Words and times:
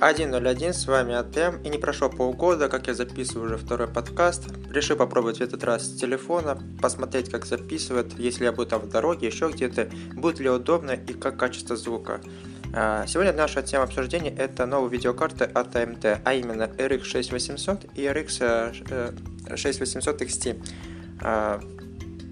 1.01, 0.00 0.72
с 0.72 0.86
вами 0.86 1.14
АТМ, 1.14 1.62
и 1.62 1.68
не 1.68 1.76
прошло 1.76 2.08
полгода, 2.08 2.70
как 2.70 2.86
я 2.86 2.94
записываю 2.94 3.44
уже 3.44 3.58
второй 3.58 3.86
подкаст. 3.86 4.44
Решил 4.70 4.96
попробовать 4.96 5.38
в 5.38 5.40
этот 5.42 5.62
раз 5.62 5.84
с 5.84 6.00
телефона, 6.00 6.58
посмотреть, 6.80 7.30
как 7.30 7.44
записывает, 7.44 8.18
если 8.18 8.44
я 8.44 8.52
буду 8.52 8.70
там 8.70 8.80
в 8.80 8.88
дороге, 8.88 9.26
еще 9.26 9.50
где-то, 9.50 9.90
будет 10.14 10.40
ли 10.40 10.48
удобно 10.48 10.92
и 10.92 11.12
как 11.12 11.36
качество 11.36 11.76
звука. 11.76 12.22
А, 12.72 13.06
сегодня 13.06 13.34
наша 13.34 13.60
тема 13.62 13.84
обсуждения 13.84 14.30
это 14.30 14.64
новые 14.64 14.90
видеокарты 14.90 15.44
от 15.44 15.76
AMD, 15.76 16.22
а 16.24 16.32
именно 16.32 16.62
RX 16.62 17.04
6800 17.04 17.84
и 17.94 18.04
RX 18.04 19.54
6800 19.54 20.22
XT. 20.22 20.56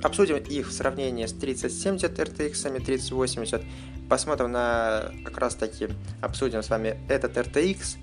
Обсудим 0.02 0.36
их 0.36 0.68
в 0.68 0.72
сравнении 0.72 1.26
с 1.26 1.32
3070 1.32 2.18
RTX, 2.18 2.84
3080 2.84 3.62
посмотрим 4.08 4.52
на 4.52 5.12
как 5.24 5.38
раз 5.38 5.54
таки, 5.54 5.88
обсудим 6.20 6.62
с 6.62 6.70
вами 6.70 6.98
этот 7.08 7.36
RTX, 7.36 7.98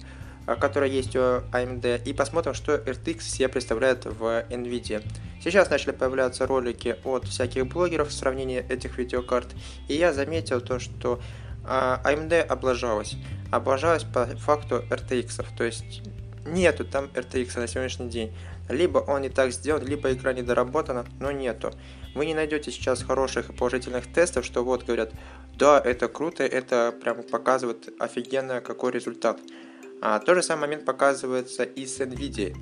а, 0.45 0.55
который 0.55 0.89
есть 0.89 1.16
у 1.16 1.20
AMD, 1.20 2.03
и 2.03 2.13
посмотрим, 2.13 2.53
что 2.53 2.76
RTX 2.76 3.20
все 3.20 3.48
представляет 3.48 4.05
в 4.05 4.45
NVIDIA. 4.50 5.03
Сейчас 5.44 5.70
начали 5.70 5.91
появляться 5.91 6.45
ролики 6.45 6.95
от 7.03 7.26
всяких 7.26 7.67
блогеров 7.67 8.09
в 8.09 8.14
сравнении 8.14 8.64
этих 8.70 8.98
видеокарт, 8.98 9.48
и 9.88 9.95
я 9.95 10.14
заметил 10.14 10.62
то, 10.62 10.80
что 10.80 11.20
AMD 11.64 12.41
а, 12.41 12.53
облажалась. 12.53 13.16
Облажалась 13.52 14.03
по 14.03 14.25
факту 14.25 14.84
RTX, 14.89 15.45
то 15.58 15.64
есть 15.64 16.03
нету 16.45 16.85
там 16.85 17.05
RTX 17.13 17.59
на 17.59 17.67
сегодняшний 17.67 18.09
день. 18.09 18.34
Либо 18.70 18.99
он 18.99 19.22
не 19.22 19.30
так 19.30 19.52
сделан, 19.52 19.84
либо 19.86 20.12
игра 20.12 20.34
недоработана, 20.34 21.05
но 21.20 21.31
нету. 21.31 21.72
Вы 22.13 22.26
не 22.26 22.34
найдете 22.34 22.72
сейчас 22.72 23.03
хороших 23.03 23.49
и 23.49 23.53
положительных 23.53 24.12
тестов, 24.12 24.45
что 24.45 24.63
вот 24.63 24.86
говорят, 24.86 25.12
да, 25.58 25.80
это 25.84 26.08
круто, 26.08 26.44
это 26.44 26.94
прям 27.02 27.23
показывает 27.23 27.89
офигенно 28.00 28.61
какой 28.61 28.92
результат. 28.92 29.39
А, 30.02 30.20
тот 30.20 30.36
же 30.36 30.44
самый 30.44 30.61
момент 30.61 30.86
показывается 30.86 31.64
и 31.64 31.86
с 31.86 32.00
NVIDIA. 32.00 32.55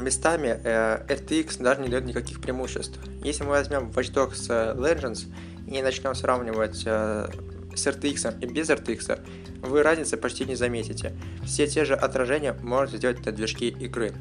Местами 0.00 0.60
э, 0.64 1.06
RTX 1.06 1.62
даже 1.62 1.80
не 1.80 1.88
дает 1.88 2.04
никаких 2.04 2.40
преимуществ. 2.40 2.98
Если 3.22 3.44
мы 3.44 3.50
возьмем 3.50 3.90
Watch 3.90 4.12
Dogs 4.12 4.46
э, 4.48 4.74
Legends 4.76 5.26
и 5.68 5.80
начнем 5.82 6.14
сравнивать 6.14 6.82
э, 6.84 7.28
с 7.74 7.86
RTX 7.86 8.40
и 8.40 8.46
без 8.46 8.70
RTX, 8.70 9.20
вы 9.62 9.82
разницы 9.82 10.16
почти 10.16 10.44
не 10.44 10.54
заметите. 10.54 11.12
Все 11.44 11.66
те 11.66 11.84
же 11.84 11.94
отражения 11.94 12.52
можно 12.62 12.96
сделать 12.96 13.24
на 13.24 13.32
движке 13.32 13.68
игры. 13.68 14.14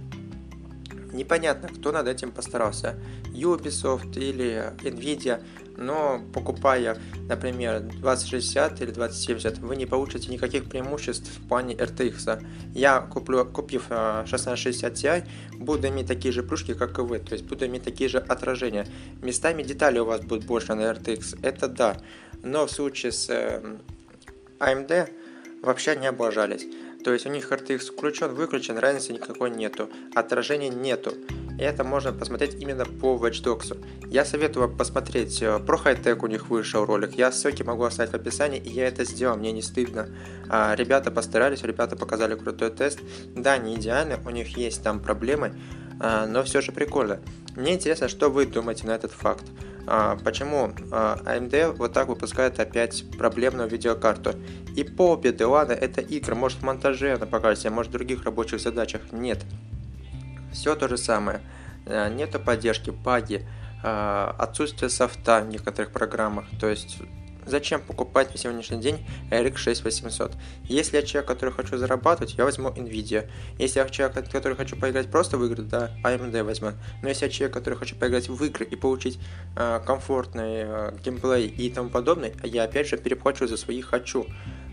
Непонятно, 1.13 1.69
кто 1.69 1.91
над 1.91 2.07
этим 2.07 2.31
постарался, 2.31 2.95
Ubisoft 3.33 4.17
или 4.17 4.73
Nvidia, 4.81 5.43
но 5.77 6.21
покупая, 6.33 6.97
например, 7.29 7.81
2060 7.81 8.81
или 8.81 8.91
2070, 8.91 9.59
вы 9.59 9.75
не 9.75 9.85
получите 9.85 10.31
никаких 10.31 10.65
преимуществ 10.65 11.29
в 11.37 11.47
плане 11.47 11.75
RTX. 11.75 12.43
Я 12.73 13.01
куплю, 13.01 13.45
купив 13.45 13.85
1660 13.91 14.93
Ti, 14.93 15.27
буду 15.59 15.87
иметь 15.87 16.07
такие 16.07 16.31
же 16.31 16.41
плюшки, 16.41 16.73
как 16.73 16.97
и 16.97 17.01
вы, 17.01 17.19
то 17.19 17.33
есть 17.33 17.45
буду 17.45 17.67
иметь 17.67 17.83
такие 17.83 18.09
же 18.09 18.17
отражения. 18.17 18.87
Местами 19.21 19.61
деталей 19.61 19.99
у 19.99 20.05
вас 20.05 20.21
будет 20.21 20.45
больше 20.45 20.73
на 20.73 20.81
RTX, 20.81 21.39
это 21.43 21.67
да, 21.67 21.97
но 22.43 22.67
в 22.67 22.71
случае 22.71 23.11
с 23.11 23.29
AMD 24.59 24.91
эм, 24.91 25.07
вообще 25.61 25.95
не 25.95 26.07
облажались. 26.07 26.65
То 27.03 27.11
есть 27.11 27.25
у 27.25 27.29
них 27.29 27.51
RTX 27.51 27.79
включен, 27.91 28.33
выключен, 28.33 28.77
разницы 28.77 29.11
никакой 29.11 29.49
нету, 29.49 29.89
отражения 30.15 30.69
нету. 30.69 31.13
И 31.57 31.61
это 31.61 31.83
можно 31.83 32.11
посмотреть 32.13 32.55
именно 32.55 32.85
по 32.85 33.15
Watch 33.15 33.43
Dogs. 33.43 33.77
Я 34.07 34.25
советую 34.25 34.67
вам 34.67 34.77
посмотреть, 34.77 35.41
э, 35.41 35.59
про 35.59 35.77
хай-тек 35.77 36.23
у 36.23 36.27
них 36.27 36.49
вышел 36.49 36.85
ролик. 36.85 37.13
Я 37.15 37.31
ссылки 37.31 37.61
могу 37.61 37.83
оставить 37.83 38.11
в 38.11 38.15
описании, 38.15 38.59
и 38.59 38.69
я 38.69 38.87
это 38.87 39.03
сделал, 39.03 39.37
мне 39.37 39.51
не 39.51 39.61
стыдно. 39.61 40.09
А, 40.49 40.73
ребята 40.75 41.11
постарались, 41.11 41.63
ребята 41.63 41.95
показали 41.95 42.35
крутой 42.35 42.71
тест. 42.71 42.99
Да, 43.35 43.57
не 43.57 43.75
идеально, 43.75 44.19
у 44.25 44.29
них 44.31 44.57
есть 44.57 44.81
там 44.81 44.99
проблемы, 44.99 45.53
а, 45.99 46.25
но 46.25 46.43
все 46.43 46.61
же 46.61 46.71
прикольно. 46.71 47.19
Мне 47.55 47.73
интересно, 47.75 48.07
что 48.07 48.29
вы 48.29 48.45
думаете 48.45 48.87
на 48.87 48.91
этот 48.91 49.11
факт. 49.11 49.45
А, 49.85 50.17
почему 50.23 50.73
а, 50.91 51.19
AMD 51.25 51.75
вот 51.77 51.93
так 51.93 52.07
выпускает 52.07 52.59
опять 52.59 53.03
проблемную 53.17 53.69
видеокарту? 53.69 54.35
И 54.75 54.83
по 54.83 55.15
беды, 55.15 55.45
ладно, 55.45 55.73
это 55.73 56.01
игры, 56.01 56.35
может 56.35 56.59
в 56.59 56.63
монтаже 56.63 57.13
она 57.15 57.25
покажется, 57.25 57.69
может 57.69 57.91
в 57.91 57.93
других 57.93 58.23
рабочих 58.23 58.61
задачах. 58.61 59.11
Нет. 59.11 59.43
Все 60.51 60.75
то 60.75 60.87
же 60.87 60.97
самое. 60.97 61.41
А, 61.85 62.09
нету 62.09 62.39
поддержки, 62.39 62.89
баги, 62.89 63.47
отсутствие 63.83 64.89
софта 64.89 65.41
в 65.41 65.49
некоторых 65.49 65.91
программах. 65.91 66.45
То 66.57 66.69
есть 66.69 66.99
Зачем 67.45 67.81
покупать 67.81 68.31
на 68.31 68.37
сегодняшний 68.37 68.79
день 68.79 69.05
RX 69.29 69.57
6800? 69.57 70.31
Если 70.65 70.97
я 70.97 71.03
человек, 71.03 71.27
который 71.27 71.51
хочу 71.51 71.77
зарабатывать, 71.77 72.35
я 72.35 72.45
возьму 72.45 72.69
Nvidia. 72.69 73.29
Если 73.57 73.79
я 73.79 73.89
человек, 73.89 74.15
который 74.31 74.55
хочу 74.55 74.75
поиграть 74.75 75.09
просто 75.11 75.37
в 75.37 75.45
игры, 75.45 75.63
да, 75.63 75.91
AMD 76.03 76.43
возьму. 76.43 76.71
Но 77.01 77.09
если 77.09 77.25
я 77.25 77.31
человек, 77.31 77.53
который 77.53 77.75
хочу 77.75 77.95
поиграть 77.95 78.29
в 78.29 78.43
игры 78.43 78.65
и 78.65 78.75
получить 78.75 79.19
э, 79.55 79.81
комфортный 79.85 80.63
э, 80.65 80.97
геймплей 81.03 81.47
и 81.47 81.69
тому 81.69 81.89
подобное, 81.89 82.33
я 82.43 82.63
опять 82.63 82.87
же 82.87 82.97
переплачу 82.97 83.47
за 83.47 83.57
свои 83.57 83.81
хочу. 83.81 84.25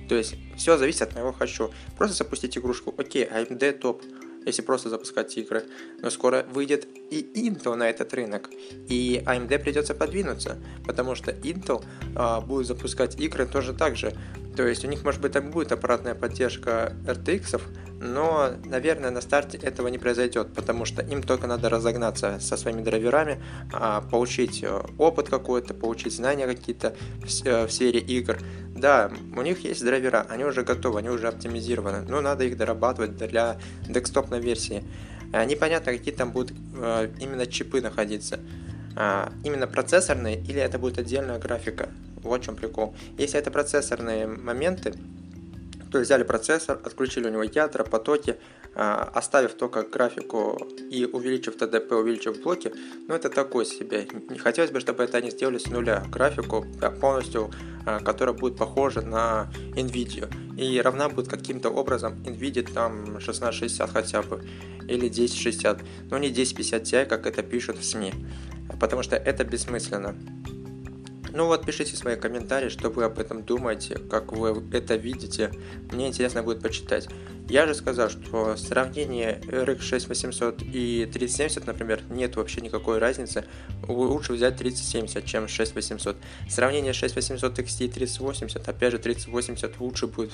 То 0.08 0.14
есть 0.14 0.34
все 0.56 0.76
зависит 0.76 1.02
от 1.02 1.14
моего 1.14 1.32
хочу. 1.32 1.70
Просто 1.96 2.16
запустить 2.16 2.56
игрушку, 2.58 2.94
окей, 2.96 3.24
AMD 3.24 3.78
топ 3.78 4.02
если 4.46 4.62
просто 4.62 4.88
запускать 4.88 5.36
игры. 5.36 5.64
Но 6.00 6.10
скоро 6.10 6.46
выйдет 6.52 6.86
и 7.10 7.48
Intel 7.48 7.74
на 7.74 7.88
этот 7.88 8.14
рынок, 8.14 8.50
и 8.88 9.22
AMD 9.26 9.58
придется 9.58 9.94
подвинуться, 9.94 10.58
потому 10.86 11.14
что 11.14 11.32
Intel 11.32 11.84
а, 12.14 12.40
будет 12.40 12.66
запускать 12.66 13.18
игры 13.20 13.46
тоже 13.46 13.72
так 13.72 13.96
же. 13.96 14.12
То 14.60 14.68
есть 14.68 14.84
у 14.84 14.88
них, 14.88 15.04
может 15.04 15.22
быть, 15.22 15.32
там 15.32 15.50
будет 15.50 15.72
аппаратная 15.72 16.14
поддержка 16.14 16.92
RTX, 17.06 17.62
но, 17.98 18.50
наверное, 18.66 19.10
на 19.10 19.22
старте 19.22 19.56
этого 19.56 19.88
не 19.88 19.96
произойдет, 19.96 20.52
потому 20.52 20.84
что 20.84 21.00
им 21.00 21.22
только 21.22 21.46
надо 21.46 21.70
разогнаться 21.70 22.38
со 22.40 22.58
своими 22.58 22.82
драйверами, 22.82 23.42
а, 23.72 24.02
получить 24.02 24.62
э, 24.62 24.82
опыт 24.98 25.30
какой-то, 25.30 25.72
получить 25.72 26.14
знания 26.14 26.46
какие-то 26.46 26.94
в, 27.24 27.46
э, 27.46 27.66
в 27.66 27.72
серии 27.72 28.00
игр. 28.00 28.38
Да, 28.76 29.10
у 29.34 29.40
них 29.40 29.64
есть 29.64 29.82
драйвера, 29.82 30.26
они 30.28 30.44
уже 30.44 30.62
готовы, 30.62 30.98
они 30.98 31.08
уже 31.08 31.26
оптимизированы, 31.26 32.02
но 32.02 32.20
надо 32.20 32.44
их 32.44 32.58
дорабатывать 32.58 33.16
для 33.16 33.56
декстопной 33.88 34.40
версии. 34.40 34.84
А, 35.32 35.46
непонятно, 35.46 35.92
какие 35.92 36.12
там 36.12 36.32
будут 36.32 36.52
э, 36.76 37.08
именно 37.18 37.46
чипы 37.46 37.80
находиться. 37.80 38.40
А, 38.94 39.32
именно 39.42 39.66
процессорные 39.66 40.38
или 40.38 40.60
это 40.60 40.78
будет 40.78 40.98
отдельная 40.98 41.38
графика. 41.38 41.88
Вот 42.22 42.42
в 42.42 42.44
чем 42.44 42.56
прикол. 42.56 42.94
Если 43.18 43.38
это 43.38 43.50
процессорные 43.50 44.26
моменты, 44.26 44.94
то 45.90 45.98
взяли 45.98 46.22
процессор, 46.22 46.78
отключили 46.84 47.28
у 47.28 47.30
него 47.30 47.42
ядра, 47.42 47.84
потоки, 47.84 48.36
а, 48.74 49.10
оставив 49.14 49.54
только 49.54 49.82
графику 49.82 50.58
и 50.90 51.04
увеличив 51.04 51.56
ТДП, 51.56 51.92
увеличив 51.92 52.40
блоки, 52.40 52.72
ну 53.08 53.14
это 53.14 53.28
такое 53.28 53.64
себе. 53.64 54.06
Не 54.28 54.38
хотелось 54.38 54.70
бы, 54.70 54.80
чтобы 54.80 55.02
это 55.02 55.18
они 55.18 55.30
сделали 55.30 55.58
с 55.58 55.66
нуля 55.66 56.04
графику 56.10 56.64
полностью, 57.00 57.50
а, 57.84 57.98
которая 57.98 58.34
будет 58.34 58.56
похожа 58.56 59.02
на 59.02 59.50
NVIDIA 59.74 60.32
и 60.56 60.80
равна 60.80 61.08
будет 61.08 61.28
каким-то 61.28 61.70
образом 61.70 62.22
NVIDIA 62.24 62.72
там 62.72 63.16
1660 63.16 63.90
хотя 63.90 64.22
бы 64.22 64.44
или 64.86 65.08
1060, 65.08 65.80
но 66.10 66.18
не 66.18 66.28
1050 66.28 66.82
Ti, 66.82 67.06
как 67.06 67.26
это 67.26 67.42
пишут 67.42 67.78
в 67.78 67.84
СМИ, 67.84 68.12
потому 68.78 69.02
что 69.02 69.16
это 69.16 69.44
бессмысленно. 69.44 70.14
Ну 71.32 71.46
вот, 71.46 71.64
пишите 71.64 71.96
свои 71.96 72.16
комментарии, 72.16 72.68
что 72.68 72.90
вы 72.90 73.04
об 73.04 73.18
этом 73.18 73.42
думаете, 73.42 73.98
как 73.98 74.32
вы 74.32 74.62
это 74.76 74.96
видите. 74.96 75.52
Мне 75.92 76.08
интересно 76.08 76.42
будет 76.42 76.60
почитать. 76.60 77.08
Я 77.48 77.66
же 77.66 77.74
сказал, 77.74 78.10
что 78.10 78.56
сравнение 78.56 79.40
RX 79.46 79.80
6800 79.80 80.62
и 80.62 81.08
3070, 81.12 81.66
например, 81.66 82.02
нет 82.08 82.36
вообще 82.36 82.60
никакой 82.60 82.98
разницы. 82.98 83.44
Лучше 83.88 84.32
взять 84.34 84.56
3070, 84.56 85.24
чем 85.24 85.48
6800. 85.48 86.16
Сравнение 86.48 86.92
6800 86.92 87.58
XT 87.58 87.84
и 87.84 87.88
3080, 87.88 88.68
опять 88.68 88.92
же, 88.92 88.98
3080 88.98 89.80
лучше 89.80 90.06
будет. 90.06 90.32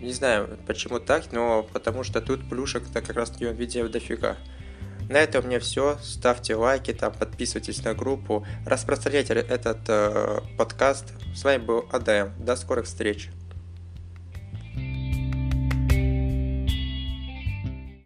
Не 0.00 0.12
знаю, 0.12 0.58
почему 0.66 1.00
так, 1.00 1.32
но 1.32 1.62
потому 1.72 2.02
что 2.02 2.20
тут 2.20 2.48
плюшек-то 2.48 3.00
как 3.00 3.14
раз 3.16 3.30
таки 3.30 3.44
видео 3.44 3.88
дофига. 3.88 4.36
На 5.12 5.18
этом 5.18 5.44
у 5.44 5.48
меня 5.48 5.60
все. 5.60 5.98
Ставьте 6.02 6.54
лайки, 6.54 6.94
там, 6.94 7.12
подписывайтесь 7.12 7.84
на 7.84 7.92
группу, 7.92 8.46
распространяйте 8.64 9.34
этот 9.34 9.80
э, 9.88 10.40
подкаст. 10.56 11.12
С 11.34 11.44
вами 11.44 11.62
был 11.62 11.84
АДМ. 11.92 12.42
До 12.42 12.56
скорых 12.56 12.86
встреч. 12.86 13.28